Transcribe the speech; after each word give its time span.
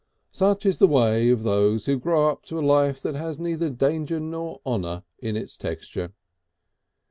Such 0.31 0.65
is 0.65 0.79
the 0.79 0.87
way 0.87 1.29
of 1.29 1.43
those 1.43 1.85
who 1.85 1.99
grow 1.99 2.29
up 2.31 2.43
to 2.45 2.57
a 2.57 2.65
life 2.65 2.99
that 3.03 3.13
has 3.13 3.37
neither 3.37 3.69
danger 3.69 4.19
nor 4.19 4.59
honour 4.65 5.03
in 5.19 5.37
its 5.37 5.55
texture. 5.55 6.11